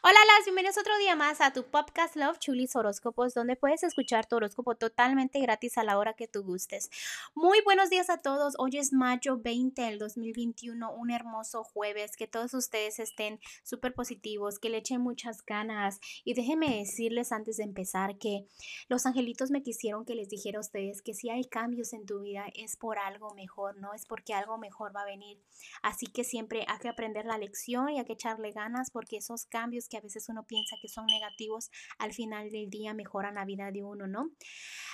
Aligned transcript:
Hola, 0.00 0.18
las 0.36 0.44
bienvenidos 0.44 0.78
otro 0.78 0.96
día 0.98 1.16
más 1.16 1.40
a 1.40 1.52
tu 1.52 1.64
podcast 1.64 2.14
Love 2.14 2.38
Chulis 2.38 2.76
Horóscopos, 2.76 3.34
donde 3.34 3.56
puedes 3.56 3.82
escuchar 3.82 4.26
tu 4.26 4.36
horóscopo 4.36 4.76
totalmente 4.76 5.40
gratis 5.40 5.76
a 5.76 5.82
la 5.82 5.98
hora 5.98 6.12
que 6.12 6.28
tú 6.28 6.44
gustes. 6.44 6.88
Muy 7.34 7.60
buenos 7.62 7.90
días 7.90 8.08
a 8.08 8.18
todos. 8.18 8.54
Hoy 8.58 8.78
es 8.78 8.92
mayo 8.92 9.38
20 9.38 9.82
del 9.82 9.98
2021, 9.98 10.92
un 10.92 11.10
hermoso 11.10 11.64
jueves. 11.64 12.16
Que 12.16 12.28
todos 12.28 12.54
ustedes 12.54 13.00
estén 13.00 13.40
súper 13.64 13.92
positivos, 13.92 14.60
que 14.60 14.68
le 14.68 14.78
echen 14.78 15.00
muchas 15.00 15.44
ganas. 15.44 15.98
Y 16.22 16.34
déjenme 16.34 16.78
decirles 16.78 17.32
antes 17.32 17.56
de 17.56 17.64
empezar 17.64 18.18
que 18.18 18.46
los 18.88 19.04
angelitos 19.04 19.50
me 19.50 19.64
quisieron 19.64 20.04
que 20.04 20.14
les 20.14 20.28
dijera 20.28 20.58
a 20.58 20.60
ustedes 20.60 21.02
que 21.02 21.14
si 21.14 21.28
hay 21.28 21.42
cambios 21.42 21.92
en 21.92 22.06
tu 22.06 22.20
vida 22.20 22.44
es 22.54 22.76
por 22.76 23.00
algo 23.00 23.34
mejor, 23.34 23.76
no 23.78 23.94
es 23.94 24.06
porque 24.06 24.32
algo 24.32 24.58
mejor 24.58 24.94
va 24.94 25.02
a 25.02 25.06
venir. 25.06 25.42
Así 25.82 26.06
que 26.06 26.22
siempre 26.22 26.64
hay 26.68 26.78
que 26.78 26.88
aprender 26.88 27.24
la 27.24 27.36
lección 27.36 27.88
y 27.88 27.98
hay 27.98 28.04
que 28.04 28.12
echarle 28.12 28.52
ganas 28.52 28.92
porque 28.92 29.16
esos 29.16 29.44
cambios 29.44 29.87
que 29.88 29.96
a 29.96 30.00
veces 30.00 30.28
uno 30.28 30.44
piensa 30.44 30.76
que 30.80 30.88
son 30.88 31.06
negativos, 31.06 31.70
al 31.98 32.12
final 32.12 32.50
del 32.50 32.70
día 32.70 32.94
mejoran 32.94 33.34
la 33.34 33.44
vida 33.44 33.70
de 33.70 33.82
uno, 33.82 34.06
¿no? 34.06 34.30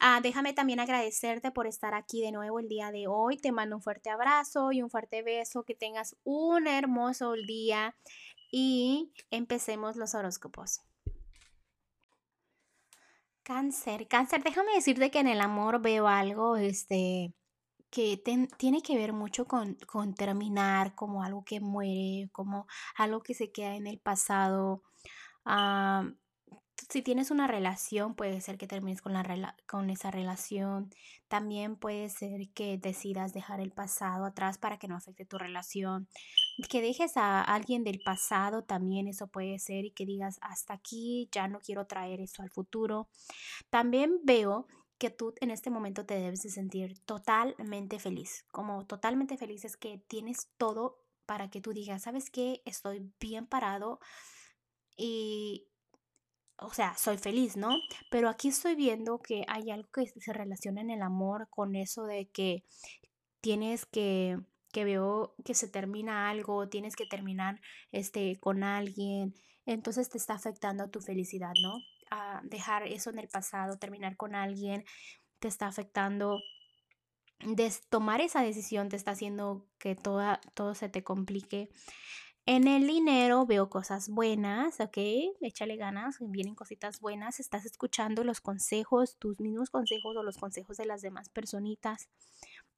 Ah, 0.00 0.20
déjame 0.22 0.52
también 0.52 0.80
agradecerte 0.80 1.50
por 1.50 1.66
estar 1.66 1.94
aquí 1.94 2.20
de 2.20 2.32
nuevo 2.32 2.58
el 2.58 2.68
día 2.68 2.90
de 2.90 3.06
hoy. 3.06 3.36
Te 3.36 3.52
mando 3.52 3.76
un 3.76 3.82
fuerte 3.82 4.10
abrazo 4.10 4.72
y 4.72 4.82
un 4.82 4.90
fuerte 4.90 5.22
beso. 5.22 5.64
Que 5.64 5.74
tengas 5.74 6.16
un 6.24 6.66
hermoso 6.66 7.32
día 7.32 7.94
y 8.50 9.12
empecemos 9.30 9.96
los 9.96 10.14
horóscopos. 10.14 10.80
Cáncer, 13.42 14.06
cáncer, 14.06 14.42
déjame 14.42 14.72
decirte 14.74 15.10
que 15.10 15.18
en 15.18 15.26
el 15.26 15.40
amor 15.40 15.80
veo 15.80 16.06
algo, 16.06 16.56
este, 16.56 17.32
que 17.90 18.22
tiene 18.56 18.82
que 18.82 18.96
ver 18.96 19.12
mucho 19.12 19.46
con, 19.46 19.74
con, 19.86 20.14
terminar, 20.14 20.94
como 20.94 21.22
algo 21.22 21.44
que 21.44 21.60
muere, 21.60 22.30
como 22.32 22.66
algo 22.96 23.22
que 23.22 23.34
se 23.34 23.50
queda 23.50 23.74
en 23.74 23.86
el 23.86 23.98
pasado. 23.98 24.82
Ah, 25.44 26.04
si 26.88 27.02
tienes 27.02 27.30
una 27.30 27.46
relación, 27.46 28.14
puede 28.14 28.40
ser 28.40 28.58
que 28.58 28.66
termines 28.66 29.02
con, 29.02 29.12
la 29.12 29.56
con 29.68 29.90
esa 29.90 30.10
relación. 30.10 30.90
También 31.28 31.76
puede 31.76 32.08
ser 32.08 32.48
que 32.54 32.78
decidas 32.78 33.32
dejar 33.32 33.60
el 33.60 33.70
pasado 33.72 34.24
atrás 34.24 34.58
para 34.58 34.78
que 34.78 34.88
no 34.88 34.96
afecte 34.96 35.26
tu 35.26 35.38
relación. 35.38 36.08
Que 36.68 36.80
dejes 36.82 37.16
a 37.16 37.42
alguien 37.42 37.84
del 37.84 38.00
pasado 38.04 38.64
también, 38.64 39.08
eso 39.08 39.28
puede 39.28 39.58
ser, 39.58 39.84
y 39.84 39.92
que 39.92 40.06
digas, 40.06 40.38
hasta 40.42 40.74
aquí, 40.74 41.28
ya 41.32 41.48
no 41.48 41.60
quiero 41.60 41.86
traer 41.86 42.20
eso 42.20 42.42
al 42.42 42.50
futuro. 42.50 43.08
También 43.70 44.18
veo 44.24 44.66
que 45.00 45.10
tú 45.10 45.34
en 45.40 45.50
este 45.50 45.70
momento 45.70 46.04
te 46.04 46.14
debes 46.14 46.42
de 46.42 46.50
sentir 46.50 47.00
totalmente 47.06 47.98
feliz. 47.98 48.44
Como 48.52 48.86
totalmente 48.86 49.38
feliz 49.38 49.64
es 49.64 49.78
que 49.78 49.98
tienes 50.06 50.50
todo 50.58 51.02
para 51.24 51.50
que 51.50 51.62
tú 51.62 51.72
digas, 51.72 52.02
¿sabes 52.02 52.30
qué? 52.30 52.60
Estoy 52.66 53.10
bien 53.18 53.46
parado 53.46 53.98
y, 54.96 55.66
o 56.58 56.72
sea, 56.74 56.96
soy 56.98 57.16
feliz, 57.16 57.56
¿no? 57.56 57.70
Pero 58.10 58.28
aquí 58.28 58.48
estoy 58.48 58.74
viendo 58.74 59.20
que 59.20 59.44
hay 59.48 59.70
algo 59.70 59.88
que 59.90 60.06
se 60.06 60.32
relaciona 60.34 60.82
en 60.82 60.90
el 60.90 61.00
amor 61.00 61.48
con 61.48 61.76
eso 61.76 62.04
de 62.04 62.28
que 62.28 62.64
tienes 63.40 63.86
que 63.86 64.38
que 64.72 64.84
veo 64.84 65.34
que 65.44 65.54
se 65.54 65.66
termina 65.68 66.30
algo, 66.30 66.68
tienes 66.68 66.94
que 66.94 67.06
terminar 67.06 67.60
este 67.90 68.38
con 68.38 68.62
alguien, 68.62 69.34
entonces 69.66 70.10
te 70.10 70.18
está 70.18 70.34
afectando 70.34 70.90
tu 70.90 71.00
felicidad, 71.00 71.54
¿no? 71.60 71.78
Dejar 72.44 72.86
eso 72.86 73.10
en 73.10 73.18
el 73.18 73.28
pasado, 73.28 73.78
terminar 73.78 74.16
con 74.16 74.34
alguien, 74.34 74.84
te 75.38 75.48
está 75.48 75.66
afectando. 75.66 76.40
tomar 77.88 78.20
esa 78.20 78.42
decisión 78.42 78.88
te 78.88 78.96
está 78.96 79.12
haciendo 79.12 79.66
que 79.78 79.94
toda, 79.94 80.40
todo 80.54 80.74
se 80.74 80.88
te 80.88 81.02
complique. 81.02 81.70
En 82.46 82.66
el 82.66 82.86
dinero 82.86 83.46
veo 83.46 83.70
cosas 83.70 84.08
buenas, 84.08 84.80
¿ok? 84.80 84.98
Échale 85.40 85.76
ganas, 85.76 86.16
vienen 86.20 86.54
cositas 86.54 86.98
buenas, 87.00 87.38
estás 87.38 87.64
escuchando 87.64 88.24
los 88.24 88.40
consejos, 88.40 89.18
tus 89.18 89.38
mismos 89.40 89.70
consejos 89.70 90.16
o 90.16 90.22
los 90.22 90.38
consejos 90.38 90.76
de 90.76 90.86
las 90.86 91.02
demás 91.02 91.28
personitas 91.28 92.08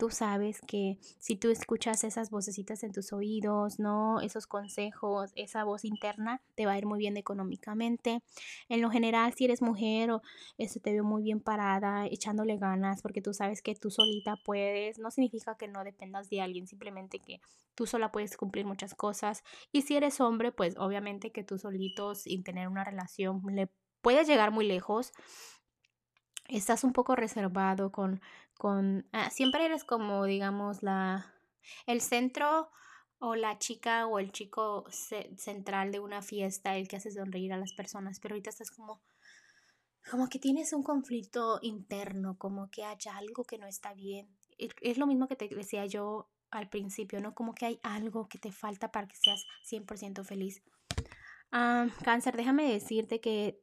tú 0.03 0.11
sabes 0.11 0.61
que 0.67 0.99
si 1.21 1.37
tú 1.37 1.49
escuchas 1.49 2.03
esas 2.03 2.29
vocecitas 2.29 2.83
en 2.83 2.91
tus 2.91 3.13
oídos, 3.13 3.79
¿no? 3.79 4.21
Esos 4.21 4.49
consejos, 4.49 5.31
esa 5.37 5.63
voz 5.63 5.85
interna, 5.85 6.43
te 6.57 6.67
va 6.67 6.73
a 6.73 6.79
ir 6.79 6.87
muy 6.87 6.99
bien 6.99 7.17
económicamente. 7.17 8.21
En 8.69 8.83
lo 8.83 8.91
general, 8.91 9.33
si 9.35 9.45
eres 9.45 9.63
mujer 9.63 10.11
o 10.11 10.21
este, 10.59 10.81
te 10.81 10.91
veo 10.91 11.05
muy 11.05 11.23
bien 11.23 11.41
parada, 11.41 12.09
echándole 12.09 12.57
ganas, 12.57 13.01
porque 13.01 13.23
tú 13.23 13.33
sabes 13.33 13.63
que 13.63 13.77
tú 13.77 13.93
solita 13.93 14.35
puedes, 14.45 14.99
no 14.99 15.13
significa 15.13 15.57
que 15.57 15.69
no 15.69 15.85
dependas 15.85 16.29
de 16.29 16.41
alguien, 16.41 16.67
simplemente 16.67 17.21
que 17.21 17.41
tú 17.77 17.87
sola 17.87 18.11
puedes 18.11 18.37
cumplir 18.37 18.67
muchas 18.67 18.97
cosas. 18.97 19.45
Y 19.71 19.83
si 19.83 19.95
eres 19.95 20.21
hombre, 20.21 20.51
pues 20.51 20.75
obviamente 20.79 21.31
que 21.31 21.45
tú 21.45 21.61
solito, 21.61 22.17
sin 22.17 22.43
tener 22.43 22.67
una 22.67 22.83
relación, 22.83 23.41
le 23.53 23.69
puedes 24.01 24.27
llegar 24.27 24.51
muy 24.51 24.67
lejos 24.67 25.13
estás 26.49 26.85
un 26.85 26.93
poco 26.93 27.17
reservado 27.17 27.91
con, 27.93 28.21
ah, 29.13 29.31
siempre 29.31 29.65
eres 29.65 29.85
como, 29.85 30.25
digamos, 30.25 30.83
la, 30.83 31.33
el 31.87 32.01
centro 32.01 32.71
o 33.19 33.37
la 33.37 33.59
chica 33.59 34.07
o 34.07 34.19
el 34.19 34.33
chico 34.33 34.85
central 35.37 35.93
de 35.93 36.01
una 36.01 36.23
fiesta, 36.23 36.77
el 36.77 36.89
que 36.89 36.97
hace 36.97 37.13
sonreír 37.13 37.53
a 37.53 37.57
las 37.57 37.73
personas, 37.73 38.19
pero 38.19 38.35
ahorita 38.35 38.51
estás 38.51 38.71
como, 38.71 39.01
como 40.11 40.29
que 40.29 40.41
tienes 40.41 40.73
un 40.73 40.83
conflicto 40.83 41.61
interno, 41.63 42.37
como 42.37 42.69
que 42.71 42.85
hay 42.85 42.97
algo 43.13 43.45
que 43.45 43.59
no 43.59 43.67
está 43.67 43.95
bien. 43.95 44.29
Es 44.59 44.99
lo 44.99 45.07
mismo 45.07 45.29
que 45.29 45.37
te 45.37 45.49
decía 45.49 45.87
yo 45.87 46.31
al 46.51 46.69
principio, 46.69 47.21
¿no? 47.21 47.35
Como 47.35 47.55
que 47.55 47.67
hay 47.67 47.81
algo 47.83 48.29
que 48.29 48.39
te 48.39 48.53
falta 48.53 48.91
para 48.91 49.07
que 49.07 49.17
seas 49.17 49.47
100% 49.71 50.25
feliz. 50.25 50.63
Ah, 51.53 51.87
cáncer, 52.05 52.37
déjame 52.37 52.73
decirte 52.73 53.21
que... 53.21 53.61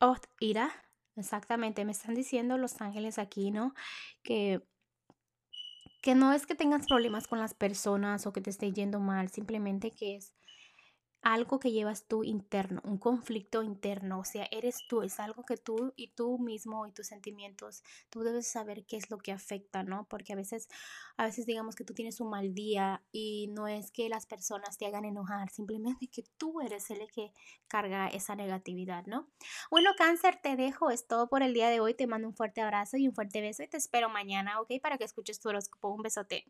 oh, 0.00 0.16
ira, 0.40 0.70
Exactamente, 1.18 1.84
me 1.84 1.92
están 1.92 2.14
diciendo 2.14 2.56
los 2.58 2.80
ángeles 2.80 3.18
aquí, 3.18 3.50
¿no? 3.50 3.74
Que, 4.22 4.62
que 6.02 6.14
no 6.14 6.32
es 6.32 6.46
que 6.46 6.54
tengas 6.54 6.86
problemas 6.86 7.26
con 7.26 7.38
las 7.38 7.54
personas 7.54 8.26
o 8.26 8.32
que 8.32 8.40
te 8.40 8.50
esté 8.50 8.72
yendo 8.72 9.00
mal, 9.00 9.30
simplemente 9.30 9.92
que 9.92 10.16
es 10.16 10.34
algo 11.22 11.58
que 11.58 11.72
llevas 11.72 12.04
tú 12.06 12.22
interno, 12.24 12.80
un 12.84 12.98
conflicto 12.98 13.62
interno, 13.62 14.20
o 14.20 14.24
sea, 14.24 14.46
eres 14.50 14.86
tú, 14.88 15.02
es 15.02 15.18
algo 15.18 15.44
que 15.44 15.56
tú 15.56 15.92
y 15.96 16.08
tú 16.08 16.38
mismo 16.38 16.86
y 16.86 16.92
tus 16.92 17.08
sentimientos, 17.08 17.82
tú 18.10 18.20
debes 18.20 18.46
saber 18.46 18.84
qué 18.86 18.96
es 18.96 19.10
lo 19.10 19.18
que 19.18 19.32
afecta, 19.32 19.82
¿no? 19.82 20.06
Porque 20.08 20.32
a 20.32 20.36
veces, 20.36 20.68
a 21.16 21.24
veces 21.24 21.46
digamos 21.46 21.74
que 21.74 21.84
tú 21.84 21.94
tienes 21.94 22.20
un 22.20 22.30
mal 22.30 22.54
día 22.54 23.02
y 23.10 23.48
no 23.48 23.66
es 23.66 23.90
que 23.90 24.08
las 24.08 24.26
personas 24.26 24.78
te 24.78 24.86
hagan 24.86 25.04
enojar, 25.04 25.50
simplemente 25.50 26.08
que 26.08 26.24
tú 26.38 26.60
eres 26.60 26.90
el 26.90 27.10
que 27.10 27.32
carga 27.66 28.08
esa 28.08 28.36
negatividad, 28.36 29.06
¿no? 29.06 29.28
Bueno, 29.70 29.90
cáncer, 29.96 30.38
te 30.42 30.56
dejo, 30.56 30.90
es 30.90 31.06
todo 31.06 31.28
por 31.28 31.42
el 31.42 31.52
día 31.52 31.68
de 31.68 31.80
hoy, 31.80 31.94
te 31.94 32.06
mando 32.06 32.28
un 32.28 32.34
fuerte 32.34 32.60
abrazo 32.60 32.96
y 32.96 33.08
un 33.08 33.14
fuerte 33.14 33.40
beso 33.40 33.62
y 33.62 33.68
te 33.68 33.76
espero 33.76 34.08
mañana, 34.08 34.60
¿ok? 34.60 34.72
Para 34.80 34.98
que 34.98 35.04
escuches 35.04 35.40
tu 35.40 35.48
horóscopo, 35.48 35.88
un 35.88 36.02
besote. 36.02 36.44